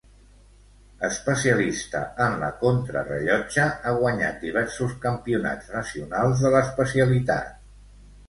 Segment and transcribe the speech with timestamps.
[1.07, 7.55] Especialista en la contrarellotge, ha guanyat diversos campionats nacionals de l'especialitat.